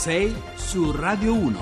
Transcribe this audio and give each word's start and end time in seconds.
6 0.00 0.34
su 0.54 0.92
Radio 0.92 1.34
1. 1.34 1.58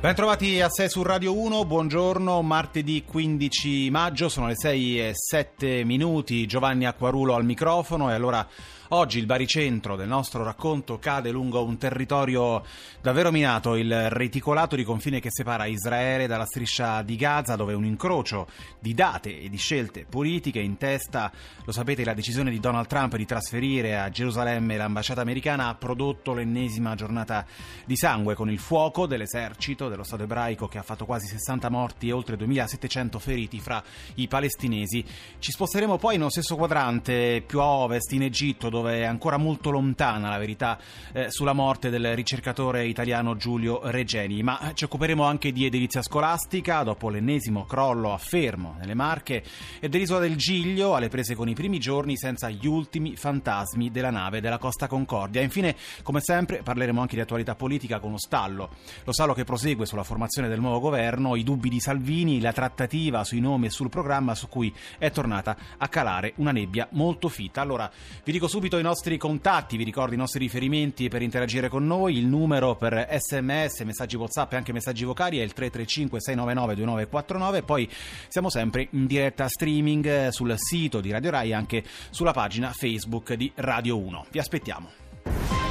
Bentrovati 0.00 0.62
a 0.62 0.70
6 0.70 0.88
su 0.88 1.02
Radio 1.02 1.38
1, 1.38 1.66
buongiorno, 1.66 2.40
martedì 2.40 3.04
15 3.04 3.90
maggio, 3.90 4.30
sono 4.30 4.46
le 4.46 4.56
6 4.56 4.98
e 4.98 5.10
7 5.12 5.84
minuti, 5.84 6.46
Giovanni 6.46 6.86
Acquarulo 6.86 7.34
al 7.34 7.44
microfono 7.44 8.10
e 8.10 8.14
allora 8.14 8.48
Oggi 8.94 9.18
il 9.18 9.24
baricentro 9.24 9.96
del 9.96 10.06
nostro 10.06 10.44
racconto 10.44 10.98
cade 10.98 11.30
lungo 11.30 11.64
un 11.64 11.78
territorio 11.78 12.62
davvero 13.00 13.30
minato, 13.30 13.74
il 13.74 14.10
reticolato 14.10 14.76
di 14.76 14.84
confine 14.84 15.18
che 15.18 15.30
separa 15.30 15.64
Israele 15.64 16.26
dalla 16.26 16.44
striscia 16.44 17.00
di 17.00 17.16
Gaza, 17.16 17.56
dove 17.56 17.72
un 17.72 17.86
incrocio 17.86 18.46
di 18.78 18.92
date 18.92 19.40
e 19.40 19.48
di 19.48 19.56
scelte 19.56 20.04
politiche 20.06 20.60
in 20.60 20.76
testa, 20.76 21.32
lo 21.64 21.72
sapete, 21.72 22.04
la 22.04 22.12
decisione 22.12 22.50
di 22.50 22.60
Donald 22.60 22.86
Trump 22.86 23.16
di 23.16 23.24
trasferire 23.24 23.98
a 23.98 24.10
Gerusalemme 24.10 24.76
l'ambasciata 24.76 25.22
americana 25.22 25.68
ha 25.68 25.74
prodotto 25.74 26.34
l'ennesima 26.34 26.94
giornata 26.94 27.46
di 27.86 27.96
sangue 27.96 28.34
con 28.34 28.50
il 28.50 28.58
fuoco 28.58 29.06
dell'esercito 29.06 29.88
dello 29.88 30.04
Stato 30.04 30.24
ebraico 30.24 30.68
che 30.68 30.76
ha 30.76 30.82
fatto 30.82 31.06
quasi 31.06 31.28
60 31.28 31.70
morti 31.70 32.08
e 32.08 32.12
oltre 32.12 32.36
2700 32.36 33.18
feriti 33.18 33.58
fra 33.58 33.82
i 34.16 34.28
palestinesi. 34.28 35.02
Ci 35.38 35.50
sposteremo 35.50 35.96
poi 35.96 36.18
nello 36.18 36.28
stesso 36.28 36.56
quadrante 36.56 37.42
più 37.46 37.58
a 37.60 37.64
ovest 37.64 38.12
in 38.12 38.24
Egitto 38.24 38.68
dove 38.68 38.81
dove 38.82 38.98
è 38.98 39.04
ancora 39.04 39.36
molto 39.36 39.70
lontana 39.70 40.28
la 40.28 40.38
verità 40.38 40.76
eh, 41.12 41.30
sulla 41.30 41.52
morte 41.52 41.88
del 41.88 42.16
ricercatore 42.16 42.84
italiano 42.84 43.36
Giulio 43.36 43.80
Regeni. 43.84 44.42
Ma 44.42 44.72
ci 44.74 44.84
occuperemo 44.84 45.22
anche 45.22 45.52
di 45.52 45.64
edilizia 45.64 46.02
scolastica, 46.02 46.82
dopo 46.82 47.08
l'ennesimo 47.08 47.64
crollo 47.64 48.12
a 48.12 48.18
Fermo, 48.18 48.74
nelle 48.78 48.94
Marche, 48.94 49.44
e 49.78 49.88
dell'isola 49.88 50.18
del 50.18 50.34
Giglio, 50.34 50.96
alle 50.96 51.08
prese 51.08 51.36
con 51.36 51.48
i 51.48 51.54
primi 51.54 51.78
giorni 51.78 52.16
senza 52.16 52.50
gli 52.50 52.66
ultimi 52.66 53.14
fantasmi 53.14 53.92
della 53.92 54.10
nave 54.10 54.40
della 54.40 54.58
Costa 54.58 54.88
Concordia. 54.88 55.40
Infine, 55.40 55.76
come 56.02 56.20
sempre, 56.20 56.62
parleremo 56.62 57.00
anche 57.00 57.14
di 57.14 57.20
attualità 57.20 57.54
politica 57.54 58.00
con 58.00 58.10
lo 58.10 58.18
stallo. 58.18 58.70
Lo 59.04 59.12
stallo 59.12 59.32
che 59.32 59.44
prosegue 59.44 59.86
sulla 59.86 60.02
formazione 60.02 60.48
del 60.48 60.60
nuovo 60.60 60.80
governo, 60.80 61.36
i 61.36 61.44
dubbi 61.44 61.68
di 61.68 61.78
Salvini, 61.78 62.40
la 62.40 62.52
trattativa 62.52 63.22
sui 63.22 63.40
nomi 63.40 63.66
e 63.66 63.70
sul 63.70 63.90
programma 63.90 64.34
su 64.34 64.48
cui 64.48 64.74
è 64.98 65.10
tornata 65.12 65.56
a 65.78 65.86
calare 65.86 66.32
una 66.36 66.50
nebbia 66.50 66.88
molto 66.90 67.28
fitta. 67.28 67.60
Allora, 67.60 67.88
vi 68.24 68.32
dico 68.32 68.48
subito 68.48 68.70
subito 68.72 68.78
i 68.78 68.82
nostri 68.82 69.18
contatti, 69.18 69.76
vi 69.76 69.84
ricordo 69.84 70.14
i 70.14 70.16
nostri 70.16 70.40
riferimenti 70.40 71.08
per 71.08 71.20
interagire 71.20 71.68
con 71.68 71.86
noi, 71.86 72.16
il 72.16 72.26
numero 72.26 72.76
per 72.76 73.06
sms, 73.10 73.80
messaggi 73.80 74.16
whatsapp 74.16 74.52
e 74.52 74.56
anche 74.56 74.72
messaggi 74.72 75.04
vocali 75.04 75.38
è 75.38 75.42
il 75.42 75.52
335 75.52 76.20
699 76.20 76.74
2949 76.74 77.62
poi 77.62 77.88
siamo 78.28 78.48
sempre 78.48 78.88
in 78.92 79.06
diretta 79.06 79.48
streaming 79.48 80.06
eh, 80.06 80.32
sul 80.32 80.54
sito 80.56 81.00
di 81.00 81.10
Radio 81.10 81.30
Rai 81.30 81.50
e 81.50 81.54
anche 81.54 81.84
sulla 82.10 82.32
pagina 82.32 82.72
Facebook 82.72 83.34
di 83.34 83.50
Radio 83.56 83.98
1. 83.98 84.26
Vi 84.30 84.38
aspettiamo. 84.38 84.90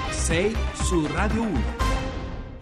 6 0.09 0.55
su 0.73 1.07
Radio 1.07 1.41
1. 1.41 2.00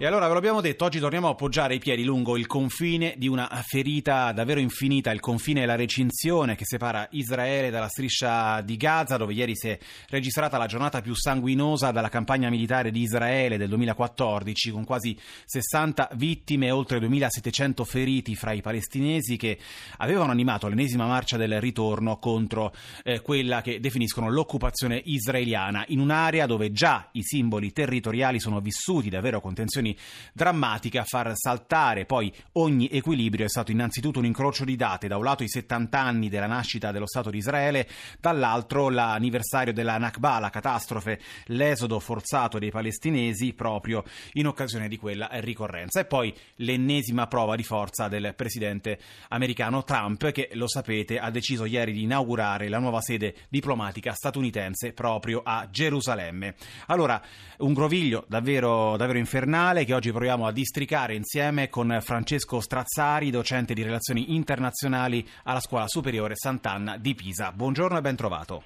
E 0.01 0.05
allora 0.05 0.29
ve 0.29 0.33
l'abbiamo 0.33 0.61
detto, 0.61 0.85
oggi 0.85 0.97
torniamo 0.97 1.27
a 1.27 1.31
appoggiare 1.31 1.75
i 1.75 1.79
piedi 1.79 2.05
lungo 2.05 2.37
il 2.37 2.47
confine 2.47 3.15
di 3.17 3.27
una 3.27 3.49
ferita 3.67 4.31
davvero 4.31 4.61
infinita, 4.61 5.11
il 5.11 5.19
confine 5.19 5.63
e 5.63 5.65
la 5.65 5.75
recinzione 5.75 6.55
che 6.55 6.63
separa 6.63 7.05
Israele 7.11 7.69
dalla 7.69 7.89
striscia 7.89 8.61
di 8.61 8.77
Gaza, 8.77 9.17
dove 9.17 9.33
ieri 9.33 9.57
si 9.57 9.67
è 9.67 9.77
registrata 10.07 10.57
la 10.57 10.67
giornata 10.67 11.01
più 11.01 11.13
sanguinosa 11.13 11.91
dalla 11.91 12.07
campagna 12.07 12.49
militare 12.49 12.91
di 12.91 13.01
Israele 13.01 13.57
del 13.57 13.67
2014, 13.67 14.71
con 14.71 14.85
quasi 14.85 15.19
60 15.43 16.11
vittime 16.13 16.67
e 16.67 16.71
oltre 16.71 17.01
2700 17.01 17.83
feriti 17.83 18.37
fra 18.37 18.53
i 18.53 18.61
palestinesi 18.61 19.35
che 19.35 19.57
avevano 19.97 20.31
animato 20.31 20.69
l'ennesima 20.69 21.07
marcia 21.07 21.35
del 21.35 21.59
ritorno 21.59 22.19
contro 22.19 22.71
eh, 23.03 23.19
quella 23.19 23.59
che 23.59 23.81
definiscono 23.81 24.29
l'occupazione 24.29 25.01
israeliana, 25.03 25.83
in 25.89 25.99
un'area 25.99 26.45
dove 26.45 26.71
già 26.71 27.09
i 27.11 27.21
simboli 27.21 27.73
territoriali 27.73 28.39
sono 28.39 28.61
vissuti 28.61 29.09
davvero 29.09 29.41
con 29.41 29.53
tensioni 29.53 29.87
situazioni 29.89 29.97
drammatiche 30.33 30.99
a 30.99 31.03
far 31.03 31.31
saltare 31.35 32.05
poi 32.05 32.33
ogni 32.53 32.87
equilibrio 32.89 33.45
è 33.45 33.49
stato 33.49 33.71
innanzitutto 33.71 34.19
un 34.19 34.25
incrocio 34.25 34.65
di 34.65 34.75
date, 34.75 35.07
da 35.07 35.17
un 35.17 35.23
lato 35.23 35.43
i 35.43 35.49
70 35.49 35.99
anni 35.99 36.29
della 36.29 36.47
nascita 36.47 36.91
dello 36.91 37.07
Stato 37.07 37.29
di 37.29 37.37
Israele, 37.37 37.87
dall'altro 38.19 38.89
l'anniversario 38.89 39.73
della 39.73 39.97
Nakba, 39.97 40.39
la 40.39 40.49
catastrofe, 40.49 41.19
l'esodo 41.45 41.99
forzato 41.99 42.59
dei 42.59 42.71
palestinesi 42.71 43.53
proprio 43.53 44.03
in 44.33 44.47
occasione 44.47 44.87
di 44.87 44.97
quella 44.97 45.29
ricorrenza. 45.33 45.99
E 45.99 46.05
poi 46.05 46.33
l'ennesima 46.55 47.27
prova 47.27 47.55
di 47.55 47.63
forza 47.63 48.07
del 48.07 48.33
presidente 48.35 48.99
americano 49.29 49.83
Trump 49.83 50.31
che, 50.31 50.49
lo 50.53 50.67
sapete, 50.67 51.19
ha 51.19 51.29
deciso 51.29 51.65
ieri 51.65 51.91
di 51.91 52.03
inaugurare 52.03 52.69
la 52.69 52.79
nuova 52.79 53.01
sede 53.01 53.35
diplomatica 53.49 54.13
statunitense 54.13 54.93
proprio 54.93 55.41
a 55.43 55.67
Gerusalemme. 55.69 56.55
Allora, 56.87 57.21
un 57.57 57.73
groviglio 57.73 58.25
davvero, 58.27 58.95
davvero 58.97 59.17
infernale 59.17 59.78
che 59.85 59.93
oggi 59.93 60.11
proviamo 60.11 60.45
a 60.45 60.51
districare 60.51 61.15
insieme 61.15 61.69
con 61.69 61.97
Francesco 62.01 62.59
Strazzari, 62.59 63.29
docente 63.29 63.73
di 63.73 63.83
relazioni 63.83 64.35
internazionali 64.35 65.27
alla 65.43 65.59
Scuola 65.59 65.87
Superiore 65.87 66.35
Sant'Anna 66.35 66.97
di 66.97 67.13
Pisa. 67.15 67.51
Buongiorno 67.51 67.97
e 67.97 68.01
ben 68.01 68.15
trovato. 68.15 68.63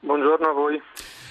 Buongiorno 0.00 0.48
a 0.48 0.52
voi. 0.52 0.80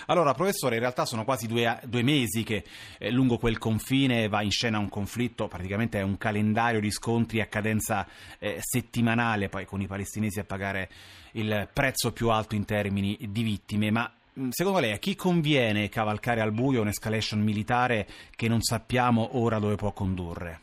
Allora, 0.08 0.34
professore, 0.34 0.76
in 0.76 0.82
realtà 0.82 1.06
sono 1.06 1.24
quasi 1.24 1.48
due, 1.48 1.80
due 1.84 2.02
mesi 2.02 2.44
che 2.44 2.64
eh, 2.98 3.12
lungo 3.12 3.38
quel 3.38 3.58
confine 3.58 4.28
va 4.28 4.42
in 4.42 4.52
scena 4.52 4.80
un 4.80 4.90
conflitto, 4.90 5.48
praticamente 5.48 6.00
è 6.00 6.04
un 6.04 6.18
calendario 6.18 6.80
di 6.80 6.92
scontri 6.92 7.40
a 7.40 7.46
cadenza 7.46 8.08
eh, 8.40 8.58
settimanale, 8.60 9.50
poi 9.50 9.66
con 9.66 9.80
i 9.80 9.88
palestinesi 9.88 10.40
a 10.40 10.44
pagare 10.44 10.90
il 11.34 11.70
prezzo 11.72 12.12
più 12.12 12.30
alto 12.30 12.56
in 12.56 12.66
termini 12.66 13.18
di 13.30 13.44
vittime, 13.44 13.92
ma 13.92 14.12
secondo 14.50 14.80
lei 14.80 14.92
a 14.92 14.98
chi 14.98 15.16
conviene 15.16 15.90
cavalcare 15.90 16.42
al 16.42 16.52
buio 16.52 16.82
un'escalation 16.82 17.42
militare 17.42 18.06
che 18.36 18.48
non 18.48 18.62
sappiamo 18.62 19.38
ora 19.38 19.60
dove 19.60 19.76
può 19.76 19.92
condurre? 19.92 20.60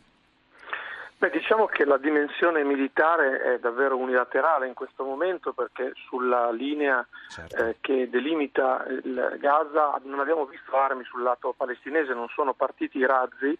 Beh, 1.20 1.28
diciamo 1.28 1.66
che 1.66 1.84
la 1.84 1.98
dimensione 1.98 2.64
militare 2.64 3.42
è 3.42 3.58
davvero 3.58 3.98
unilaterale 3.98 4.66
in 4.66 4.72
questo 4.72 5.04
momento 5.04 5.52
perché 5.52 5.92
sulla 6.08 6.50
linea 6.50 7.06
certo. 7.28 7.56
eh, 7.62 7.76
che 7.82 8.08
delimita 8.08 8.86
il 8.88 9.36
Gaza 9.38 10.00
non 10.04 10.20
abbiamo 10.20 10.46
visto 10.46 10.74
armi 10.74 11.04
sul 11.04 11.22
lato 11.22 11.52
palestinese, 11.54 12.14
non 12.14 12.28
sono 12.28 12.54
partiti 12.54 12.96
i 12.96 13.06
razzi, 13.06 13.50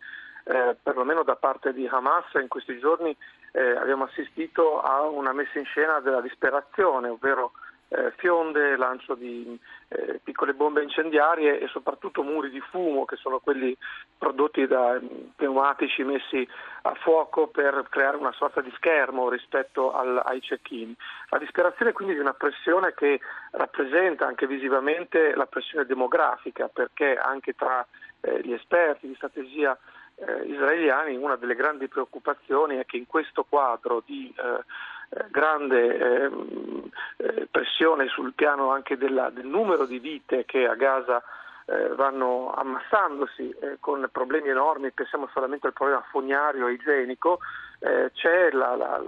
eh, 0.45 0.77
perlomeno 0.83 1.23
da 1.23 1.37
parte 1.37 1.75
di 1.75 1.87
Hamas 1.87 2.33
in 2.41 2.49
questi 2.49 2.79
giorni 2.79 3.15
eh, 3.53 3.77
abbiamo 3.77 4.05
assistito 4.05 4.81
a 4.81 5.03
una 5.03 5.35
messa 5.35 5.59
in 5.59 5.67
scena 5.67 6.01
della 6.01 6.23
disperazione, 6.23 7.09
ovvero 7.09 7.53
eh, 7.93 8.13
fionde, 8.17 8.77
lancio 8.77 9.15
di 9.15 9.59
eh, 9.89 10.21
piccole 10.23 10.55
bombe 10.55 10.83
incendiarie 10.83 11.59
e 11.59 11.67
soprattutto 11.67 12.23
muri 12.23 12.51
di 12.51 12.61
fumo 12.61 13.05
che 13.05 13.17
sono 13.17 13.41
quelli 13.41 13.77
prodotti 14.17 14.67
da 14.67 14.99
mm, 15.01 15.07
pneumatici 15.35 16.05
messi 16.05 16.47
a 16.83 16.95
fuoco 16.95 17.49
per 17.49 17.87
creare 17.91 18.17
una 18.17 18.33
sorta 18.33 18.61
di 18.61 18.73
schermo 18.77 19.29
rispetto 19.29 19.93
al, 19.93 20.23
ai 20.25 20.41
cecchini. 20.41 20.95
La 21.31 21.39
disperazione 21.39 21.93
quindi 21.93 22.15
di 22.15 22.21
una 22.21 22.35
pressione 22.35 22.95
che 22.95 23.19
rappresenta 23.53 24.25
anche 24.25 24.47
visivamente 24.47 25.35
la 25.35 25.47
pressione 25.47 25.85
demografica 25.85 26.69
perché 26.69 27.17
anche 27.17 27.55
tra 27.55 27.85
eh, 28.21 28.41
gli 28.43 28.53
esperti 28.53 29.09
di 29.09 29.15
strategia 29.17 29.77
eh, 30.15 30.47
israeliani 30.47 31.17
una 31.17 31.37
delle 31.37 31.55
grandi 31.55 31.89
preoccupazioni 31.89 32.77
è 32.77 32.85
che 32.85 32.99
in 32.99 33.07
questo 33.07 33.45
quadro 33.49 34.03
di 34.05 34.33
eh, 34.37 34.65
grande 35.31 35.97
ehm, 35.97 36.91
eh, 37.17 37.49
pressione 37.51 38.09
sul 38.09 38.33
piano 38.35 38.71
anche 38.71 38.97
della, 38.97 39.31
del 39.31 39.47
numero 39.47 39.87
di 39.87 39.99
vite 39.99 40.45
che 40.45 40.67
a 40.67 40.75
Gaza 40.75 41.23
eh, 41.67 41.89
vanno 41.95 42.53
ammassandosi 42.53 43.51
eh, 43.61 43.77
con 43.81 44.09
problemi 44.11 44.49
enormi, 44.49 44.91
pensiamo 44.93 45.29
solamente 45.33 45.67
al 45.67 45.73
problema 45.73 46.03
fognario 46.11 46.69
e 46.69 46.73
igienico, 46.73 47.41
eh, 47.81 48.11
c'è 48.13 48.51
la, 48.53 48.77
la, 48.77 49.03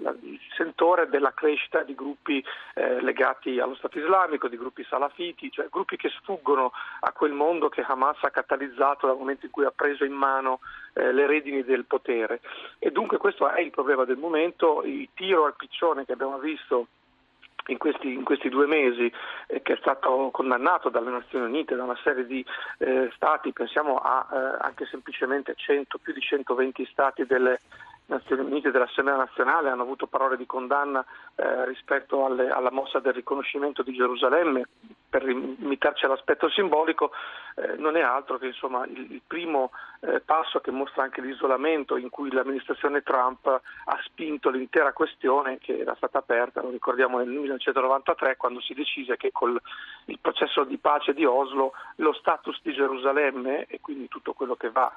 la, 0.00 0.14
il 0.20 0.38
sentore 0.56 1.08
della 1.08 1.32
crescita 1.32 1.82
di 1.82 1.94
gruppi 1.94 2.44
eh, 2.74 3.00
legati 3.00 3.58
allo 3.58 3.74
Stato 3.74 3.98
islamico, 3.98 4.48
di 4.48 4.56
gruppi 4.56 4.84
salafiti, 4.84 5.50
cioè 5.50 5.68
gruppi 5.70 5.96
che 5.96 6.10
sfuggono 6.10 6.72
a 7.00 7.12
quel 7.12 7.32
mondo 7.32 7.68
che 7.68 7.82
Hamas 7.82 8.18
ha 8.22 8.30
catalizzato 8.30 9.06
dal 9.06 9.16
momento 9.16 9.46
in 9.46 9.52
cui 9.52 9.64
ha 9.64 9.72
preso 9.74 10.04
in 10.04 10.12
mano 10.12 10.60
eh, 10.94 11.12
le 11.12 11.26
redini 11.26 11.64
del 11.64 11.84
potere. 11.84 12.40
E 12.78 12.90
dunque 12.90 13.18
questo 13.18 13.48
è 13.48 13.60
il 13.60 13.70
problema 13.70 14.04
del 14.04 14.18
momento, 14.18 14.82
il 14.84 15.08
tiro 15.14 15.44
al 15.44 15.56
piccione 15.56 16.04
che 16.04 16.12
abbiamo 16.12 16.38
visto 16.38 16.88
in 17.68 17.78
questi, 17.78 18.12
in 18.12 18.24
questi, 18.24 18.48
due 18.48 18.66
mesi, 18.66 19.12
eh, 19.46 19.62
che 19.62 19.74
è 19.74 19.76
stato 19.80 20.30
condannato 20.32 20.88
dalle 20.88 21.10
Nazioni 21.10 21.46
Unite, 21.46 21.76
da 21.76 21.84
una 21.84 21.98
serie 22.02 22.26
di 22.26 22.44
eh, 22.78 23.10
stati, 23.14 23.52
pensiamo 23.52 23.96
a 23.96 24.26
eh, 24.30 24.64
anche 24.64 24.86
semplicemente 24.86 25.54
100, 25.54 25.98
più 25.98 26.12
di 26.12 26.20
120 26.20 26.86
stati 26.90 27.26
delle 27.26 27.60
Nazioni 28.08 28.42
Unite 28.42 28.70
dell'Assemblea 28.70 29.16
nazionale 29.16 29.68
hanno 29.68 29.82
avuto 29.82 30.06
parole 30.06 30.38
di 30.38 30.46
condanna 30.46 31.04
eh, 31.34 31.66
rispetto 31.66 32.24
alle, 32.24 32.48
alla 32.48 32.70
mossa 32.70 33.00
del 33.00 33.12
riconoscimento 33.12 33.82
di 33.82 33.92
Gerusalemme 33.92 34.66
per 35.10 35.24
limitarci 35.24 36.06
all'aspetto 36.06 36.48
simbolico, 36.48 37.10
eh, 37.56 37.76
non 37.76 37.96
è 37.96 38.00
altro 38.00 38.38
che 38.38 38.46
insomma, 38.46 38.84
il, 38.86 39.12
il 39.12 39.22
primo 39.26 39.72
eh, 40.00 40.20
passo 40.20 40.60
che 40.60 40.70
mostra 40.70 41.02
anche 41.02 41.20
l'isolamento 41.20 41.96
in 41.96 42.08
cui 42.08 42.30
l'amministrazione 42.30 43.02
Trump 43.02 43.46
ha 43.46 44.00
spinto 44.04 44.48
l'intera 44.48 44.92
questione 44.92 45.58
che 45.58 45.78
era 45.78 45.94
stata 45.96 46.18
aperta, 46.18 46.62
lo 46.62 46.70
ricordiamo 46.70 47.18
nel 47.18 47.28
1993 47.28 48.36
quando 48.36 48.60
si 48.60 48.72
decise 48.72 49.16
che 49.18 49.32
col 49.32 49.60
il 50.06 50.18
processo 50.18 50.64
di 50.64 50.78
pace 50.78 51.12
di 51.12 51.26
Oslo 51.26 51.72
lo 51.96 52.14
status 52.14 52.58
di 52.62 52.72
Gerusalemme 52.72 53.66
e 53.66 53.80
quindi 53.80 54.08
tutto 54.08 54.32
quello 54.32 54.56
che 54.56 54.70
va 54.70 54.90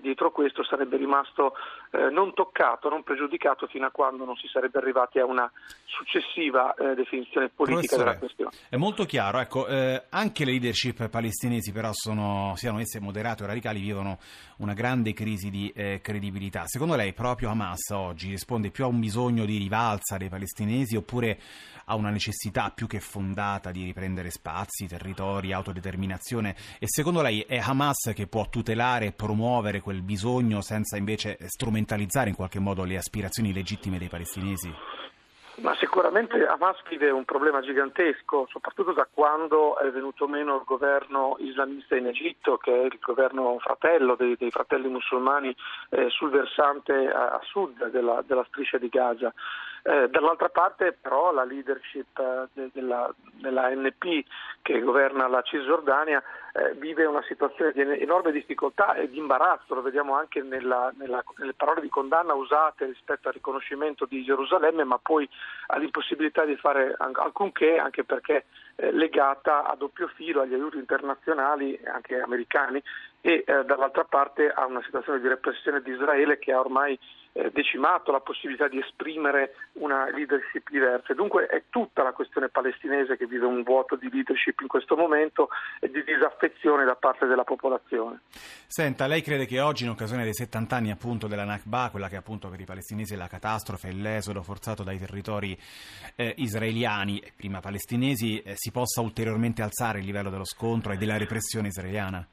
dietro 0.00 0.30
questo 0.30 0.64
sarebbe 0.64 0.96
rimasto 0.96 1.54
eh, 1.90 2.10
non 2.10 2.32
toccato, 2.34 2.88
non 2.88 3.02
pregiudicato 3.02 3.66
fino 3.66 3.86
a 3.86 3.90
quando 3.90 4.24
non 4.24 4.36
si 4.36 4.48
sarebbe 4.48 4.78
arrivati 4.78 5.18
a 5.18 5.26
una 5.26 5.50
successiva 5.84 6.74
eh, 6.74 6.94
definizione 6.94 7.48
politica 7.48 7.96
della 7.96 8.18
questione. 8.18 8.50
È 8.68 8.76
molto 8.76 9.04
chiaro, 9.04 9.38
ecco, 9.38 9.66
eh, 9.66 10.04
anche 10.10 10.44
le 10.44 10.52
leadership 10.52 11.08
palestinesi 11.08 11.72
però 11.72 11.90
sono, 11.92 12.54
siano 12.56 12.78
esse 12.78 13.00
moderate 13.00 13.42
o 13.42 13.46
radicali, 13.46 13.80
vivono 13.80 14.18
una 14.58 14.74
grande 14.74 15.12
crisi 15.12 15.50
di 15.50 15.72
eh, 15.74 16.00
credibilità. 16.02 16.66
Secondo 16.66 16.96
lei 16.96 17.12
proprio 17.12 17.50
Hamas 17.50 17.90
oggi 17.90 18.30
risponde 18.30 18.70
più 18.70 18.84
a 18.84 18.88
un 18.88 19.00
bisogno 19.00 19.44
di 19.44 19.58
rivalsa 19.58 20.16
dei 20.16 20.28
palestinesi 20.28 20.96
oppure 20.96 21.38
a 21.86 21.96
una 21.96 22.10
necessità 22.10 22.70
più 22.74 22.86
che 22.86 23.00
fondata 23.00 23.70
di 23.70 23.84
riprendere 23.84 24.30
spazi, 24.30 24.86
territori, 24.86 25.52
autodeterminazione? 25.52 26.56
E 26.78 26.86
secondo 26.86 27.20
lei 27.20 27.40
è 27.40 27.58
Hamas 27.58 28.12
che 28.14 28.26
può 28.26 28.48
tutelare 28.48 29.06
e 29.06 29.12
promuovere 29.12 29.73
quel 29.80 30.02
bisogno 30.02 30.60
senza 30.60 30.96
invece 30.96 31.36
strumentalizzare 31.46 32.28
in 32.30 32.36
qualche 32.36 32.60
modo 32.60 32.84
le 32.84 32.96
aspirazioni 32.96 33.52
legittime 33.52 33.98
dei 33.98 34.08
palestinesi? 34.08 34.72
Ma 35.56 35.72
sicuramente 35.76 36.44
Hamas 36.44 36.82
vive 36.88 37.10
un 37.10 37.24
problema 37.24 37.60
gigantesco, 37.60 38.48
soprattutto 38.50 38.92
da 38.92 39.06
quando 39.12 39.78
è 39.78 39.88
venuto 39.90 40.26
meno 40.26 40.56
il 40.56 40.64
governo 40.64 41.36
islamista 41.38 41.96
in 41.96 42.08
Egitto, 42.08 42.56
che 42.56 42.72
è 42.72 42.84
il 42.86 42.98
governo 43.00 43.58
fratello 43.60 44.16
dei, 44.16 44.34
dei 44.36 44.50
fratelli 44.50 44.88
musulmani 44.88 45.54
eh, 45.90 46.08
sul 46.10 46.30
versante 46.30 46.92
a, 47.08 47.34
a 47.34 47.40
sud 47.44 47.88
della, 47.90 48.24
della, 48.26 48.44
striscia 48.48 48.78
di 48.78 48.88
Gaza. 48.88 49.32
Eh, 49.86 50.08
dall'altra 50.08 50.48
parte 50.48 50.96
però 50.98 51.30
la 51.30 51.44
leadership 51.44 52.18
eh, 52.18 52.48
de, 52.54 52.70
della, 52.72 53.14
della, 53.34 53.68
NP 53.68 54.24
che 54.62 54.80
governa 54.80 55.28
la 55.28 55.42
Cisgiordania 55.42 56.22
eh, 56.54 56.72
vive 56.76 57.04
una 57.04 57.22
situazione 57.24 57.72
di 57.72 57.82
enorme 58.00 58.32
difficoltà 58.32 58.94
e 58.94 59.10
di 59.10 59.18
imbarazzo, 59.18 59.74
lo 59.74 59.82
vediamo 59.82 60.14
anche 60.14 60.40
nella, 60.40 60.90
nella, 60.96 61.22
nelle 61.36 61.52
parole 61.52 61.82
di 61.82 61.90
condanna 61.90 62.32
usate 62.32 62.86
rispetto 62.86 63.28
al 63.28 63.34
riconoscimento 63.34 64.06
di 64.06 64.24
Gerusalemme, 64.24 64.84
ma 64.84 64.96
poi 64.96 65.28
all'impossibilità 65.66 66.46
di 66.46 66.56
fare 66.56 66.96
alcunché, 66.96 67.76
anche 67.76 68.04
perché 68.04 68.46
eh, 68.76 68.90
legata 68.90 69.66
a 69.66 69.76
doppio 69.76 70.08
filo 70.14 70.40
agli 70.40 70.54
aiuti 70.54 70.78
internazionali, 70.78 71.78
anche 71.84 72.18
americani, 72.18 72.82
e 73.26 73.42
eh, 73.46 73.64
dall'altra 73.64 74.04
parte 74.04 74.52
a 74.54 74.66
una 74.66 74.82
situazione 74.84 75.18
di 75.18 75.28
repressione 75.28 75.80
di 75.80 75.92
Israele 75.92 76.38
che 76.38 76.52
ha 76.52 76.60
ormai 76.60 76.98
eh, 77.32 77.50
decimato 77.54 78.12
la 78.12 78.20
possibilità 78.20 78.68
di 78.68 78.78
esprimere 78.78 79.54
una 79.80 80.10
leadership 80.10 80.68
diversa. 80.68 81.14
Dunque 81.14 81.46
è 81.46 81.62
tutta 81.70 82.02
la 82.02 82.12
questione 82.12 82.50
palestinese 82.50 83.16
che 83.16 83.24
vive 83.26 83.46
un 83.46 83.62
vuoto 83.62 83.96
di 83.96 84.10
leadership 84.10 84.60
in 84.60 84.68
questo 84.68 84.94
momento 84.94 85.48
e 85.80 85.90
di 85.90 86.04
disaffezione 86.04 86.84
da 86.84 86.96
parte 86.96 87.24
della 87.24 87.44
popolazione. 87.44 88.20
Senta, 88.66 89.06
lei 89.06 89.22
crede 89.22 89.46
che 89.46 89.58
oggi 89.58 89.84
in 89.84 89.90
occasione 89.90 90.24
dei 90.24 90.34
70 90.34 90.76
anni 90.76 90.90
appunto 90.90 91.26
della 91.26 91.44
Nakba, 91.44 91.88
quella 91.90 92.08
che 92.08 92.16
appunto 92.16 92.50
per 92.50 92.60
i 92.60 92.66
palestinesi 92.66 93.14
è 93.14 93.16
la 93.16 93.26
catastrofe 93.26 93.88
e 93.88 93.94
l'esodo 93.94 94.42
forzato 94.42 94.82
dai 94.82 94.98
territori 94.98 95.58
eh, 96.14 96.34
israeliani, 96.36 97.22
prima 97.34 97.60
palestinesi, 97.60 98.42
eh, 98.42 98.52
si 98.54 98.70
possa 98.70 99.00
ulteriormente 99.00 99.62
alzare 99.62 100.00
il 100.00 100.04
livello 100.04 100.28
dello 100.28 100.44
scontro 100.44 100.92
e 100.92 100.98
della 100.98 101.16
repressione 101.16 101.68
israeliana? 101.68 102.28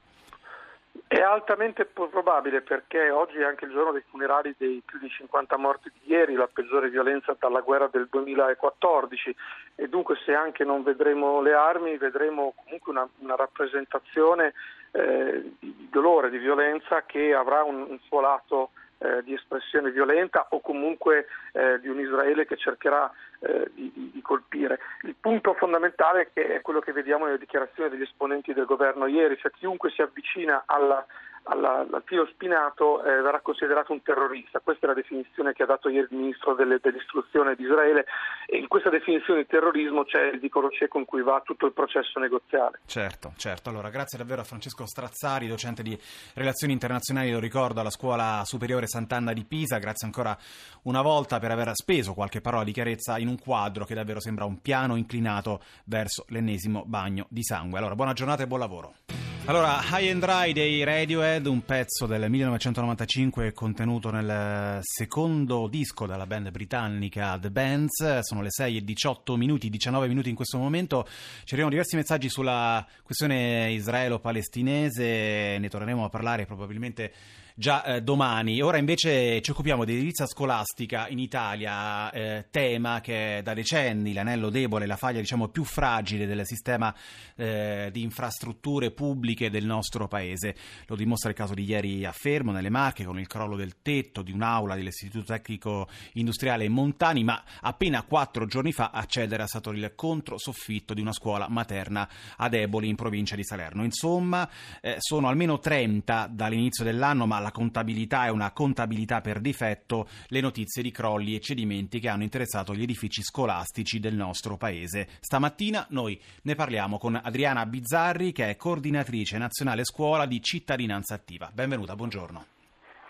È 1.21 1.23
altamente 1.23 1.85
probabile 1.85 2.61
perché 2.61 3.11
oggi 3.11 3.37
è 3.37 3.43
anche 3.43 3.65
il 3.65 3.71
giorno 3.71 3.91
dei 3.91 4.03
funerali 4.09 4.55
dei 4.57 4.81
più 4.83 4.97
di 4.97 5.07
50 5.07 5.55
morti 5.55 5.91
di 5.93 6.11
ieri, 6.11 6.33
la 6.33 6.49
peggiore 6.51 6.89
violenza 6.89 7.35
dalla 7.37 7.59
guerra 7.59 7.87
del 7.91 8.07
2014 8.09 9.35
e 9.75 9.87
dunque 9.87 10.15
se 10.25 10.33
anche 10.33 10.63
non 10.63 10.81
vedremo 10.81 11.39
le 11.39 11.53
armi 11.53 11.95
vedremo 11.97 12.55
comunque 12.63 12.91
una, 12.91 13.07
una 13.19 13.35
rappresentazione 13.35 14.53
eh, 14.93 15.53
di 15.59 15.89
dolore, 15.91 16.31
di 16.31 16.39
violenza 16.39 17.03
che 17.05 17.35
avrà 17.35 17.61
un, 17.61 17.85
un 17.87 17.99
suo 17.99 18.19
lato 18.19 18.71
eh, 19.01 19.23
di 19.23 19.33
espressione 19.33 19.91
violenta 19.91 20.47
o 20.49 20.61
comunque 20.61 21.27
eh, 21.53 21.79
di 21.79 21.87
un 21.87 21.99
Israele 21.99 22.45
che 22.45 22.55
cercherà 22.55 23.11
eh, 23.39 23.71
di, 23.73 23.91
di, 24.13 24.21
colpire. 24.21 24.79
Il 25.01 25.15
punto 25.19 25.53
fondamentale 25.55 26.29
è 26.33 26.61
quello 26.61 26.79
che 26.79 26.91
vediamo 26.91 27.25
nelle 27.25 27.39
dichiarazioni 27.39 27.89
degli 27.89 28.03
esponenti 28.03 28.53
del 28.53 28.65
governo 28.65 29.07
ieri, 29.07 29.37
cioè 29.37 29.51
chiunque 29.51 29.89
si 29.89 30.01
avvicina 30.01 30.63
alla 30.65 31.05
alla, 31.43 31.85
al 31.89 32.03
filo 32.05 32.27
spinato 32.27 33.03
eh, 33.03 33.21
verrà 33.21 33.39
considerato 33.41 33.91
un 33.91 34.01
terrorista. 34.01 34.59
Questa 34.59 34.85
è 34.85 34.89
la 34.89 34.95
definizione 34.95 35.53
che 35.53 35.63
ha 35.63 35.65
dato 35.65 35.89
ieri 35.89 36.07
il 36.09 36.17
ministro 36.17 36.53
delle, 36.53 36.79
dell'istruzione 36.81 37.55
di 37.55 37.63
Israele 37.63 38.05
e 38.45 38.57
in 38.57 38.67
questa 38.67 38.89
definizione 38.89 39.41
di 39.41 39.47
terrorismo 39.47 40.03
c'è 40.03 40.21
il 40.31 40.39
vicolo 40.39 40.69
cieco 40.69 40.99
in 40.99 41.05
cui 41.05 41.21
va 41.21 41.41
tutto 41.43 41.65
il 41.65 41.73
processo 41.73 42.19
negoziale. 42.19 42.79
Certo, 42.85 43.33
certo. 43.37 43.69
Allora, 43.69 43.89
grazie 43.89 44.17
davvero 44.17 44.41
a 44.41 44.45
Francesco 44.45 44.85
Strazzari, 44.85 45.47
docente 45.47 45.83
di 45.83 45.97
relazioni 46.35 46.73
internazionali, 46.73 47.31
lo 47.31 47.39
ricordo, 47.39 47.79
alla 47.79 47.89
Scuola 47.89 48.41
Superiore 48.45 48.87
Sant'Anna 48.87 49.33
di 49.33 49.45
Pisa. 49.45 49.79
Grazie 49.79 50.07
ancora 50.07 50.37
una 50.83 51.01
volta 51.01 51.39
per 51.39 51.51
aver 51.51 51.71
speso 51.73 52.13
qualche 52.13 52.41
parola 52.41 52.63
di 52.63 52.71
chiarezza 52.71 53.17
in 53.17 53.27
un 53.27 53.39
quadro 53.39 53.85
che 53.85 53.95
davvero 53.95 54.19
sembra 54.19 54.45
un 54.45 54.61
piano 54.61 54.95
inclinato 54.95 55.61
verso 55.85 56.25
l'ennesimo 56.29 56.83
bagno 56.85 57.25
di 57.29 57.43
sangue. 57.43 57.79
Allora, 57.79 57.95
buona 57.95 58.13
giornata 58.13 58.43
e 58.43 58.47
buon 58.47 58.59
lavoro. 58.59 59.20
Allora, 59.45 59.81
High 59.83 60.11
and 60.11 60.23
Dry 60.23 60.53
dei 60.53 60.83
Radiohead, 60.83 61.47
un 61.47 61.65
pezzo 61.65 62.05
del 62.05 62.29
1995 62.29 63.51
contenuto 63.53 64.11
nel 64.11 64.77
secondo 64.81 65.67
disco 65.67 66.05
della 66.05 66.27
band 66.27 66.51
britannica 66.51 67.39
The 67.39 67.49
Bands, 67.49 68.19
sono 68.19 68.43
le 68.43 68.51
6 68.51 68.77
e 68.77 68.83
18 68.83 69.35
minuti, 69.35 69.69
19 69.69 70.07
minuti 70.07 70.29
in 70.29 70.35
questo 70.35 70.59
momento, 70.59 71.05
ci 71.07 71.53
arrivano 71.55 71.71
diversi 71.71 71.95
messaggi 71.95 72.29
sulla 72.29 72.85
questione 73.01 73.71
israelo-palestinese, 73.71 75.57
ne 75.57 75.69
torneremo 75.69 76.05
a 76.05 76.09
parlare 76.09 76.45
probabilmente 76.45 77.11
già 77.55 77.83
eh, 77.83 78.01
domani. 78.01 78.61
Ora 78.61 78.77
invece 78.77 79.41
ci 79.41 79.51
occupiamo 79.51 79.85
di 79.85 79.93
edilizia 79.93 80.25
scolastica 80.25 81.07
in 81.07 81.19
Italia, 81.19 82.11
eh, 82.11 82.45
tema 82.49 83.01
che 83.01 83.39
è 83.39 83.41
da 83.41 83.53
decenni 83.53 84.13
l'anello 84.13 84.49
debole, 84.49 84.85
la 84.85 84.95
faglia 84.95 85.19
diciamo 85.19 85.49
più 85.49 85.63
fragile 85.63 86.25
del 86.25 86.45
sistema 86.45 86.93
eh, 87.35 87.89
di 87.91 88.01
infrastrutture 88.01 88.91
pubbliche 88.91 89.49
del 89.49 89.65
nostro 89.65 90.07
paese. 90.07 90.55
Lo 90.87 90.95
dimostra 90.95 91.29
il 91.29 91.35
caso 91.35 91.53
di 91.53 91.63
ieri 91.63 92.05
a 92.05 92.11
Fermo, 92.11 92.51
nelle 92.51 92.69
Marche, 92.69 93.03
con 93.03 93.19
il 93.19 93.27
crollo 93.27 93.55
del 93.55 93.81
tetto 93.81 94.21
di 94.21 94.31
un'aula 94.31 94.75
dell'Istituto 94.75 95.25
Tecnico 95.25 95.87
Industriale 96.13 96.67
Montani, 96.69 97.23
ma 97.23 97.43
appena 97.61 98.03
quattro 98.03 98.45
giorni 98.45 98.71
fa 98.71 98.91
a 98.93 99.05
cedere 99.05 99.43
è 99.43 99.47
stato 99.47 99.71
il 99.71 99.93
controsoffitto 99.95 100.93
di 100.93 101.01
una 101.01 101.13
scuola 101.13 101.47
materna 101.49 102.07
ad 102.37 102.53
Eboli 102.53 102.87
in 102.87 102.95
provincia 102.95 103.35
di 103.35 103.43
Salerno. 103.43 103.83
Insomma, 103.83 104.49
eh, 104.81 104.95
sono 104.99 105.27
almeno 105.27 105.59
30 105.59 106.29
dall'inizio 106.31 106.83
dell'anno, 106.83 107.25
ma 107.25 107.39
la 107.41 107.51
contabilità 107.51 108.25
è 108.25 108.29
una 108.29 108.51
contabilità 108.51 109.19
per 109.21 109.41
difetto, 109.41 110.07
le 110.27 110.39
notizie 110.39 110.81
di 110.81 110.91
crolli 110.91 111.35
e 111.35 111.41
cedimenti 111.41 111.99
che 111.99 112.07
hanno 112.07 112.23
interessato 112.23 112.73
gli 112.73 112.83
edifici 112.83 113.21
scolastici 113.21 113.99
del 113.99 114.15
nostro 114.15 114.57
paese. 114.57 115.07
Stamattina 115.19 115.85
noi 115.89 116.19
ne 116.43 116.55
parliamo 116.55 116.97
con 116.97 117.19
Adriana 117.21 117.65
Bizzarri, 117.65 118.31
che 118.31 118.49
è 118.49 118.55
coordinatrice 118.55 119.37
nazionale 119.37 119.83
scuola 119.83 120.25
di 120.25 120.41
cittadinanza 120.41 121.15
attiva. 121.15 121.51
Benvenuta, 121.53 121.95
buongiorno. 121.95 122.60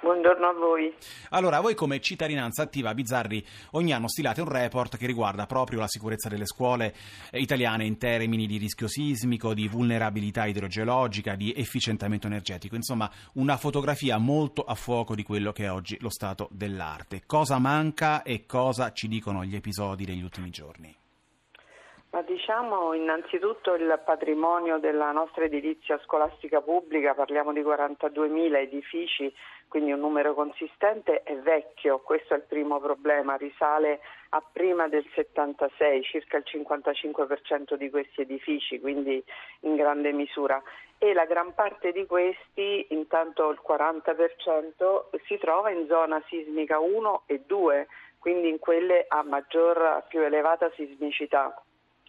Buongiorno 0.02 0.48
a 0.48 0.54
voi. 0.54 0.92
Allora, 1.30 1.60
voi 1.60 1.76
come 1.76 2.00
cittadinanza 2.00 2.64
attiva 2.64 2.92
Bizzarri 2.96 3.46
ogni 3.72 3.94
anno 3.94 4.08
stilate 4.08 4.42
un 4.42 4.48
report 4.48 4.98
che 4.98 5.06
riguarda 5.06 5.46
proprio 5.46 5.80
la 5.80 5.88
sicurezza 5.88 6.28
delle 6.28 6.48
scuole 6.48 6.96
italiane 7.34 7.86
in 7.86 8.00
termini 8.00 8.48
di 8.48 8.58
rischio 8.58 8.88
sismico, 8.88 9.54
di 9.54 9.68
vulnerabilità 9.68 10.46
idrogeologica, 10.46 11.36
di 11.36 11.54
efficientamento 11.56 12.26
energetico, 12.26 12.76
insomma 12.76 13.12
una 13.34 13.58
fotografia 13.58 14.18
molto 14.18 14.64
a 14.64 14.74
fuoco 14.74 15.14
di 15.14 15.22
quello 15.22 15.52
che 15.52 15.66
è 15.66 15.72
oggi 15.72 15.98
lo 16.02 16.10
stato 16.10 16.50
dell'arte. 16.52 17.22
Cosa 17.28 17.60
manca 17.60 18.24
e 18.24 18.48
cosa 18.48 18.92
ci 18.94 19.08
dicono 19.08 19.46
gli 19.46 19.56
episodi 19.56 20.04
degli 20.04 20.24
ultimi 20.24 20.50
giorni? 20.50 21.01
Ma 22.14 22.24
diciamo 22.24 22.94
innanzitutto 22.94 23.74
il 23.74 24.02
patrimonio 24.04 24.80
della 24.80 25.14
nostra 25.14 25.46
edilizia 25.46 25.98
scolastica 26.04 26.60
pubblica, 26.60 27.14
parliamo 27.14 27.54
di 27.54 27.62
42.000 27.62 28.58
edifici, 28.58 29.34
quindi 29.70 29.94
un 29.94 30.02
numero 30.02 30.34
consistente, 30.34 31.24
è 31.24 31.38
vecchio, 31.38 32.00
questo 32.00 32.34
è 32.34 32.38
il 32.38 32.44
primo 32.44 32.82
problema, 32.82 33.38
risale 33.38 34.02
a 34.32 34.42
prima 34.42 34.90
del 34.90 35.08
76, 35.16 36.04
circa 36.04 36.36
il 36.36 36.44
55% 36.46 37.76
di 37.76 37.90
questi 37.90 38.20
edifici, 38.20 38.82
quindi 38.82 39.24
in 39.62 39.78
grande 39.78 40.12
misura. 40.12 40.62
E 40.98 41.14
la 41.14 41.24
gran 41.24 41.54
parte 41.54 41.94
di 41.94 42.06
questi, 42.06 42.88
intanto 42.90 43.50
il 43.52 43.62
40%, 43.66 45.18
si 45.28 45.38
trova 45.38 45.70
in 45.70 45.88
zona 45.88 46.22
sismica 46.28 46.78
1 46.78 47.24
e 47.28 47.40
2, 47.46 47.88
quindi 48.20 48.50
in 48.50 48.60
quelle 48.60 49.06
a 49.08 49.24
maggior, 49.24 50.04
più 50.10 50.20
elevata 50.20 50.70
sismicità 50.76 51.56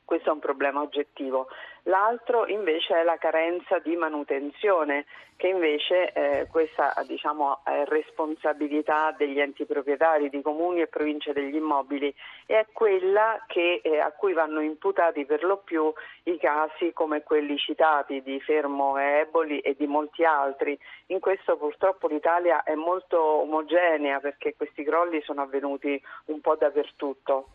questo 0.04 0.30
è 0.30 0.32
un 0.32 0.40
problema 0.40 0.80
oggettivo. 0.80 1.49
L'altro 1.84 2.46
invece 2.46 3.00
è 3.00 3.02
la 3.02 3.16
carenza 3.16 3.78
di 3.80 3.96
manutenzione 3.96 5.04
che 5.42 5.48
invece 5.48 6.12
eh, 6.12 6.46
questa 6.48 6.94
diciamo, 7.04 7.62
è 7.64 7.82
responsabilità 7.86 9.12
degli 9.18 9.40
enti 9.40 9.64
proprietari 9.64 10.28
di 10.28 10.40
comuni 10.40 10.82
e 10.82 10.86
province 10.86 11.32
degli 11.32 11.56
immobili 11.56 12.14
e 12.46 12.60
è 12.60 12.66
quella 12.72 13.42
che, 13.48 13.80
eh, 13.82 13.98
a 13.98 14.12
cui 14.12 14.34
vanno 14.34 14.60
imputati 14.60 15.24
per 15.26 15.42
lo 15.42 15.56
più 15.64 15.92
i 16.24 16.38
casi 16.38 16.92
come 16.92 17.24
quelli 17.24 17.58
citati 17.58 18.22
di 18.22 18.38
Fermo 18.38 18.96
e 18.98 19.22
Eboli 19.22 19.58
e 19.58 19.74
di 19.76 19.88
molti 19.88 20.24
altri. 20.24 20.78
In 21.06 21.18
questo 21.18 21.56
purtroppo 21.56 22.06
l'Italia 22.06 22.62
è 22.62 22.74
molto 22.74 23.20
omogenea 23.20 24.20
perché 24.20 24.54
questi 24.56 24.84
crolli 24.84 25.20
sono 25.22 25.42
avvenuti 25.42 26.00
un 26.26 26.40
po' 26.40 26.54
dappertutto. 26.54 27.48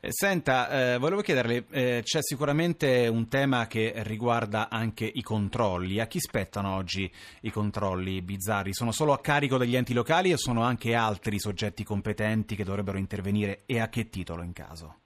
Eh, 0.00 0.10
senta, 0.10 0.94
eh, 0.94 0.98
volevo 0.98 1.20
chiederle, 1.20 1.64
eh, 1.70 2.00
c'è 2.02 2.20
sicuramente 2.20 3.06
un 3.06 3.28
tema 3.28 3.67
che 3.68 3.92
riguarda 3.98 4.68
anche 4.68 5.04
i 5.04 5.22
controlli. 5.22 6.00
A 6.00 6.06
chi 6.06 6.18
spettano 6.18 6.74
oggi 6.74 7.08
i 7.42 7.52
controlli 7.52 8.20
bizzarri? 8.20 8.74
Sono 8.74 8.90
solo 8.90 9.12
a 9.12 9.20
carico 9.20 9.56
degli 9.56 9.76
enti 9.76 9.94
locali 9.94 10.32
o 10.32 10.36
sono 10.36 10.62
anche 10.62 10.96
altri 10.96 11.38
soggetti 11.38 11.84
competenti 11.84 12.56
che 12.56 12.64
dovrebbero 12.64 12.98
intervenire 12.98 13.62
e 13.66 13.78
a 13.78 13.88
che 13.88 14.08
titolo 14.08 14.42
in 14.42 14.52
caso? 14.52 14.96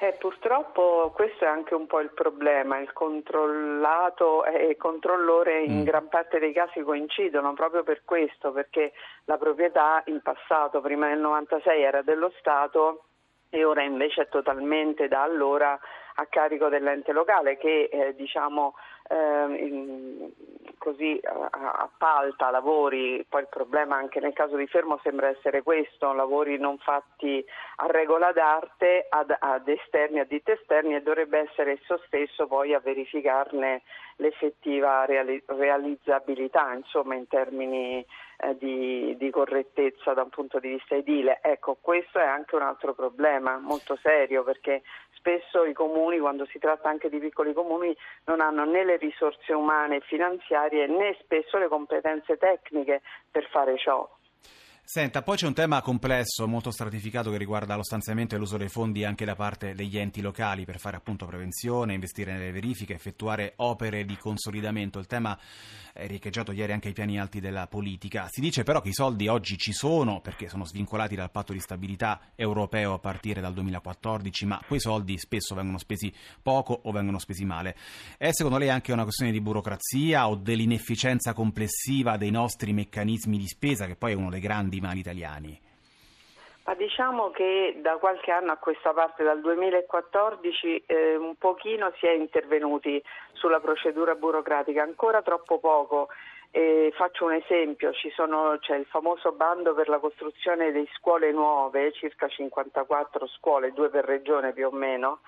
Eh, 0.00 0.12
purtroppo 0.12 1.10
questo 1.12 1.44
è 1.44 1.48
anche 1.48 1.74
un 1.74 1.88
po' 1.88 1.98
il 1.98 2.12
problema, 2.14 2.78
il 2.78 2.92
controllato 2.92 4.44
e 4.44 4.68
il 4.68 4.76
controllore 4.76 5.64
in 5.64 5.80
mm. 5.80 5.82
gran 5.82 6.08
parte 6.08 6.38
dei 6.38 6.52
casi 6.52 6.82
coincidono 6.82 7.52
proprio 7.52 7.82
per 7.82 8.02
questo, 8.04 8.52
perché 8.52 8.92
la 9.24 9.36
proprietà 9.36 10.02
in 10.06 10.20
passato, 10.22 10.80
prima 10.80 11.08
del 11.08 11.18
96, 11.18 11.82
era 11.82 12.02
dello 12.02 12.32
Stato 12.38 13.06
e 13.50 13.64
ora 13.64 13.82
invece 13.82 14.22
è 14.22 14.28
totalmente 14.28 15.08
da 15.08 15.22
allora 15.22 15.78
a 16.18 16.26
carico 16.26 16.68
dell'ente 16.68 17.12
locale 17.12 17.56
che 17.56 17.88
eh, 17.90 18.14
diciamo, 18.14 18.74
eh, 19.08 20.32
così 20.78 21.20
appalta 21.22 22.50
lavori, 22.50 23.24
poi 23.28 23.42
il 23.42 23.48
problema 23.48 23.96
anche 23.96 24.20
nel 24.20 24.32
caso 24.32 24.56
di 24.56 24.66
Fermo 24.66 24.98
sembra 25.02 25.28
essere 25.28 25.62
questo, 25.62 26.12
lavori 26.12 26.58
non 26.58 26.78
fatti 26.78 27.44
a 27.76 27.86
regola 27.86 28.32
d'arte 28.32 29.06
ad, 29.08 29.34
ad 29.38 29.68
esterni, 29.68 30.20
a 30.20 30.24
ditte 30.24 30.52
esterni 30.52 30.94
e 30.94 31.02
dovrebbe 31.02 31.40
essere 31.40 31.72
esso 31.72 32.00
stesso 32.06 32.46
poi 32.46 32.74
a 32.74 32.80
verificarne 32.80 33.82
l'effettiva 34.16 35.04
reali- 35.04 35.42
realizzabilità 35.46 36.72
insomma 36.74 37.14
in 37.14 37.26
termini 37.28 38.04
eh, 38.40 38.56
di, 38.56 39.16
di, 39.16 39.30
correttezza 39.30 40.14
da 40.14 40.22
un 40.22 40.28
punto 40.28 40.58
di 40.58 40.68
vista 40.68 40.94
edile. 40.94 41.40
Ecco, 41.42 41.76
questo 41.80 42.18
è 42.18 42.24
anche 42.24 42.54
un 42.54 42.62
altro 42.62 42.94
problema 42.94 43.58
molto 43.58 43.96
serio 43.96 44.44
perché 44.44 44.82
spesso 45.10 45.64
i 45.64 45.72
comuni, 45.72 46.18
quando 46.18 46.46
si 46.46 46.58
tratta 46.58 46.88
anche 46.88 47.08
di 47.08 47.18
piccoli 47.18 47.52
comuni, 47.52 47.94
non 48.26 48.40
hanno 48.40 48.64
né 48.64 48.84
le 48.84 48.97
risorse 48.98 49.52
umane 49.52 49.96
e 49.96 50.00
finanziarie 50.00 50.86
né 50.86 51.16
spesso 51.20 51.58
le 51.58 51.68
competenze 51.68 52.36
tecniche 52.36 53.02
per 53.30 53.48
fare 53.48 53.76
ciò. 53.78 54.08
Senta, 54.90 55.20
poi 55.20 55.36
c'è 55.36 55.46
un 55.46 55.52
tema 55.52 55.82
complesso, 55.82 56.48
molto 56.48 56.70
stratificato, 56.70 57.30
che 57.30 57.36
riguarda 57.36 57.76
lo 57.76 57.82
stanziamento 57.82 58.34
e 58.34 58.38
l'uso 58.38 58.56
dei 58.56 58.70
fondi 58.70 59.04
anche 59.04 59.26
da 59.26 59.34
parte 59.34 59.74
degli 59.74 59.98
enti 59.98 60.22
locali 60.22 60.64
per 60.64 60.78
fare 60.78 60.96
appunto 60.96 61.26
prevenzione, 61.26 61.92
investire 61.92 62.32
nelle 62.32 62.52
verifiche, 62.52 62.94
effettuare 62.94 63.52
opere 63.56 64.06
di 64.06 64.16
consolidamento. 64.16 64.98
Il 64.98 65.06
tema 65.06 65.38
è 65.92 66.06
riecheggiato 66.06 66.52
ieri 66.52 66.72
anche 66.72 66.88
ai 66.88 66.94
piani 66.94 67.20
alti 67.20 67.38
della 67.38 67.66
politica. 67.66 68.28
Si 68.30 68.40
dice 68.40 68.62
però 68.62 68.80
che 68.80 68.88
i 68.88 68.94
soldi 68.94 69.28
oggi 69.28 69.58
ci 69.58 69.74
sono 69.74 70.22
perché 70.22 70.48
sono 70.48 70.64
svincolati 70.64 71.14
dal 71.14 71.30
patto 71.30 71.52
di 71.52 71.60
stabilità 71.60 72.32
europeo 72.34 72.94
a 72.94 72.98
partire 72.98 73.42
dal 73.42 73.52
2014, 73.52 74.46
ma 74.46 74.58
quei 74.66 74.80
soldi 74.80 75.18
spesso 75.18 75.54
vengono 75.54 75.76
spesi 75.76 76.10
poco 76.40 76.80
o 76.84 76.92
vengono 76.92 77.18
spesi 77.18 77.44
male. 77.44 77.76
È 78.16 78.30
secondo 78.32 78.56
lei 78.56 78.70
anche 78.70 78.92
una 78.92 79.02
questione 79.02 79.32
di 79.32 79.40
burocrazia 79.42 80.28
o 80.28 80.34
dell'inefficienza 80.34 81.34
complessiva 81.34 82.16
dei 82.16 82.30
nostri 82.30 82.72
meccanismi 82.72 83.36
di 83.36 83.46
spesa, 83.46 83.84
che 83.84 83.94
poi 83.94 84.12
è 84.12 84.14
uno 84.14 84.30
dei 84.30 84.40
grandi 84.40 84.77
mali 84.80 85.00
italiani? 85.00 85.60
Ma 86.68 86.74
diciamo 86.74 87.30
che 87.30 87.78
da 87.80 87.96
qualche 87.96 88.30
anno 88.30 88.52
a 88.52 88.56
questa 88.56 88.92
parte, 88.92 89.24
dal 89.24 89.40
2014, 89.40 90.82
eh, 90.84 91.16
un 91.16 91.34
pochino 91.36 91.90
si 91.96 92.04
è 92.04 92.10
intervenuti 92.12 93.02
sulla 93.32 93.58
procedura 93.58 94.14
burocratica, 94.14 94.82
ancora 94.82 95.22
troppo 95.22 95.58
poco. 95.58 96.08
Eh, 96.50 96.92
faccio 96.94 97.24
un 97.24 97.32
esempio, 97.32 97.92
sono, 98.14 98.58
c'è 98.60 98.76
il 98.76 98.84
famoso 98.84 99.32
bando 99.32 99.72
per 99.72 99.88
la 99.88 99.98
costruzione 99.98 100.70
di 100.70 100.86
scuole 100.92 101.32
nuove, 101.32 101.90
circa 101.92 102.28
54 102.28 103.26
scuole, 103.28 103.72
due 103.72 103.88
per 103.88 104.04
regione 104.04 104.52
più 104.52 104.66
o 104.66 104.70
meno, 104.70 105.20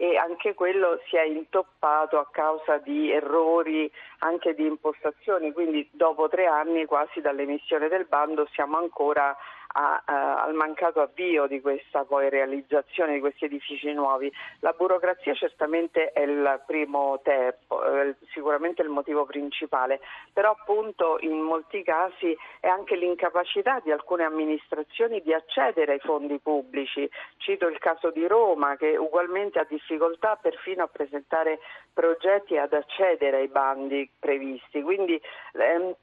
e 0.00 0.16
anche 0.16 0.54
quello 0.54 1.00
si 1.08 1.16
è 1.16 1.24
intoppato 1.24 2.20
a 2.20 2.28
causa 2.30 2.78
di 2.78 3.10
errori 3.10 3.90
anche 4.20 4.54
di 4.54 4.64
impostazioni, 4.64 5.52
quindi 5.52 5.88
dopo 5.90 6.28
tre 6.28 6.46
anni 6.46 6.84
quasi 6.84 7.20
dall'emissione 7.20 7.88
del 7.88 8.06
bando 8.06 8.46
siamo 8.52 8.78
ancora 8.78 9.36
a, 9.72 10.02
a, 10.04 10.42
al 10.42 10.54
mancato 10.54 11.00
avvio 11.00 11.46
di 11.46 11.60
questa 11.60 12.04
poi 12.04 12.30
realizzazione 12.30 13.14
di 13.14 13.20
questi 13.20 13.44
edifici 13.44 13.92
nuovi. 13.92 14.32
La 14.60 14.72
burocrazia 14.72 15.34
certamente 15.34 16.12
è 16.12 16.22
il 16.22 16.62
primo 16.66 17.20
tempo, 17.22 17.84
eh, 17.84 18.14
sicuramente 18.32 18.82
il 18.82 18.88
motivo 18.88 19.24
principale, 19.24 20.00
però 20.32 20.52
appunto 20.52 21.18
in 21.20 21.40
molti 21.40 21.82
casi 21.82 22.36
è 22.60 22.68
anche 22.68 22.96
l'incapacità 22.96 23.80
di 23.80 23.90
alcune 23.90 24.24
amministrazioni 24.24 25.20
di 25.20 25.32
accedere 25.32 25.92
ai 25.92 26.00
fondi 26.00 26.38
pubblici. 26.38 27.08
Cito 27.36 27.66
il 27.68 27.78
caso 27.78 28.10
di 28.10 28.26
Roma 28.26 28.76
che 28.76 28.96
ugualmente 28.96 29.58
ha 29.58 29.66
difficoltà 29.68 30.36
perfino 30.36 30.84
a 30.84 30.88
presentare 30.88 31.58
progetti 31.92 32.54
e 32.54 32.58
ad 32.58 32.72
accedere 32.72 33.38
ai 33.38 33.48
bandi 33.48 34.08
previsti. 34.18 34.82
Quindi, 34.82 35.20
ehm, 35.54 35.94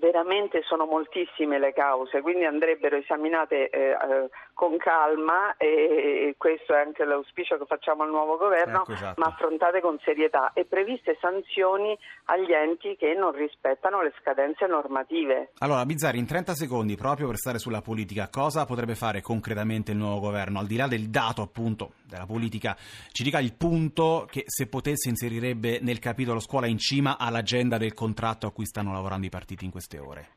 veramente 0.00 0.62
sono 0.62 0.86
moltissime 0.86 1.58
le 1.58 1.72
cause, 1.72 2.20
quindi 2.22 2.44
andrebbero 2.44 2.96
esaminate 2.96 3.68
eh, 3.68 3.90
eh, 3.90 4.30
con 4.54 4.76
calma 4.78 5.56
e, 5.56 6.34
questo 6.36 6.74
è 6.74 6.80
anche 6.80 7.04
l'auspicio 7.04 7.58
che 7.58 7.66
facciamo 7.66 8.02
al 8.02 8.10
nuovo 8.10 8.36
governo, 8.36 8.82
ecco, 8.82 8.92
esatto. 8.92 9.20
ma 9.20 9.28
affrontate 9.28 9.80
con 9.80 9.98
serietà 10.02 10.52
e 10.54 10.64
previste 10.64 11.16
sanzioni 11.20 11.96
agli 12.24 12.52
enti 12.52 12.96
che 12.96 13.14
non 13.14 13.32
rispettano 13.32 14.02
le 14.02 14.12
scadenze 14.20 14.66
normative. 14.66 15.52
Allora, 15.58 15.84
Bizzarri, 15.84 16.18
in 16.18 16.26
30 16.26 16.54
secondi, 16.54 16.96
proprio 16.96 17.26
per 17.26 17.36
stare 17.36 17.58
sulla 17.58 17.82
politica, 17.82 18.28
cosa 18.30 18.64
potrebbe 18.64 18.94
fare 18.94 19.20
concretamente 19.20 19.92
il 19.92 19.98
nuovo 19.98 20.20
governo? 20.20 20.58
Al 20.58 20.66
di 20.66 20.76
là 20.76 20.86
del 20.86 21.08
dato 21.08 21.42
appunto 21.42 21.92
della 22.04 22.26
politica, 22.26 22.76
ci 23.12 23.22
dica 23.22 23.38
il 23.38 23.54
punto 23.54 24.26
che 24.30 24.44
se 24.46 24.66
potesse 24.66 25.08
inserirebbe 25.08 25.78
nel 25.80 25.98
capitolo 25.98 26.40
scuola 26.40 26.66
in 26.66 26.78
cima 26.78 27.18
all'agenda 27.18 27.78
del 27.78 27.94
contratto 27.94 28.46
a 28.46 28.52
cui 28.52 28.64
stanno 28.64 28.92
lavorando 28.92 29.26
i 29.26 29.30
partiti 29.30 29.64
in 29.64 29.70
queste 29.90 29.98
ore. 29.98 30.28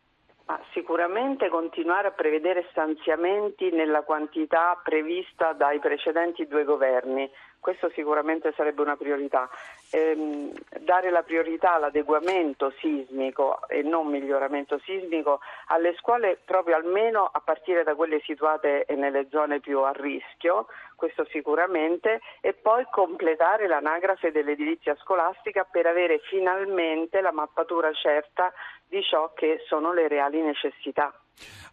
Ma 0.45 0.59
sicuramente 0.73 1.47
continuare 1.47 2.07
a 2.07 2.11
prevedere 2.11 2.67
stanziamenti 2.71 3.69
nella 3.69 4.01
quantità 4.01 4.79
prevista 4.83 5.53
dai 5.53 5.79
precedenti 5.79 6.47
due 6.47 6.65
governi, 6.65 7.29
questo 7.63 7.89
sicuramente 7.95 8.51
sarebbe 8.57 8.81
una 8.81 8.97
priorità. 8.97 9.49
Ehm, 9.91 10.51
dare 10.81 11.09
la 11.09 11.23
priorità 11.23 11.75
all'adeguamento 11.75 12.73
sismico 12.79 13.65
e 13.69 13.83
non 13.83 14.07
miglioramento 14.07 14.77
sismico 14.79 15.39
alle 15.67 15.95
scuole 15.95 16.39
proprio 16.43 16.75
almeno 16.75 17.29
a 17.31 17.39
partire 17.39 17.83
da 17.83 17.95
quelle 17.95 18.19
situate 18.19 18.85
nelle 18.89 19.29
zone 19.29 19.61
più 19.61 19.79
a 19.79 19.93
rischio, 19.93 20.67
questo 20.97 21.25
sicuramente, 21.31 22.19
e 22.41 22.51
poi 22.51 22.85
completare 22.91 23.67
l'anagrafe 23.67 24.31
dell'edilizia 24.31 24.97
scolastica 24.97 25.63
per 25.63 25.85
avere 25.85 26.19
finalmente 26.19 27.21
la 27.21 27.31
mappatura 27.31 27.93
certa 27.93 28.51
di 28.85 29.01
ciò 29.01 29.31
che 29.33 29.63
sono 29.67 29.93
le 29.93 30.09
reali 30.09 30.41
necessità. 30.41 31.13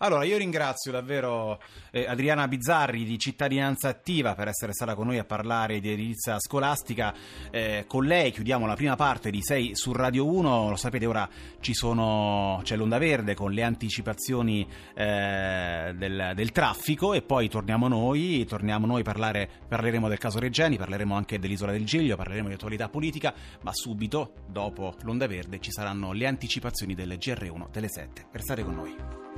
Allora, 0.02 0.24
io 0.24 0.38
ringrazio 0.38 0.92
davvero 0.92 1.60
eh, 1.90 2.06
Adriana 2.06 2.48
Bizzarri 2.48 3.04
di 3.04 3.18
Cittadinanza 3.18 3.90
Attiva 3.90 4.34
per 4.34 4.48
essere 4.48 4.72
stata 4.72 4.94
con 4.94 5.06
noi 5.06 5.18
a 5.18 5.24
parlare 5.24 5.78
di 5.78 5.92
edilizia 5.92 6.40
scolastica. 6.40 7.12
Eh, 7.50 7.84
con 7.86 8.06
lei 8.06 8.30
chiudiamo 8.32 8.64
la 8.64 8.76
prima 8.76 8.96
parte 8.96 9.30
di 9.30 9.42
6 9.42 9.76
su 9.76 9.92
Radio 9.92 10.26
1. 10.26 10.70
Lo 10.70 10.76
sapete, 10.76 11.04
ora 11.04 11.28
sono, 11.72 12.60
c'è 12.64 12.76
l'onda 12.76 12.96
verde 12.96 13.34
con 13.34 13.52
le 13.52 13.62
anticipazioni 13.62 14.66
eh, 14.94 15.92
del, 15.94 16.32
del, 16.34 16.50
traffico 16.50 17.12
e 17.12 17.20
poi 17.20 17.50
torniamo 17.50 17.86
noi, 17.86 18.46
torniamo 18.46 18.86
noi 18.86 19.02
parlare, 19.02 19.48
parleremo 19.68 20.08
del 20.08 20.18
caso 20.18 20.38
Reggiani, 20.38 20.78
parleremo 20.78 21.14
anche 21.14 21.38
dell'isola 21.38 21.72
del 21.72 21.84
Giglio, 21.84 22.16
parleremo 22.16 22.48
di 22.48 22.54
attualità 22.54 22.88
politica, 22.88 23.34
ma 23.60 23.72
subito, 23.74 24.32
dopo 24.46 24.96
l'onda 25.02 25.26
verde, 25.26 25.60
ci 25.60 25.70
saranno 25.70 26.12
le 26.12 26.26
anticipazioni 26.26 26.94
del 26.94 27.18
GR1 27.20 27.70
delle 27.70 27.88
7. 27.88 28.28
Restate 28.32 28.64
con 28.64 28.74
noi. 28.74 29.29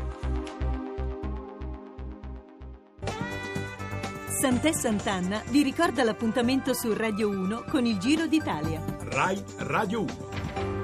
Sant'è 4.42 4.72
Sant'Anna 4.72 5.40
vi 5.50 5.62
ricorda 5.62 6.02
l'appuntamento 6.02 6.74
su 6.74 6.92
Radio 6.92 7.28
1 7.28 7.62
con 7.70 7.86
il 7.86 7.96
Giro 7.98 8.26
d'Italia. 8.26 8.82
Rai 9.02 9.40
Radio 9.58 10.00
1. 10.00 10.81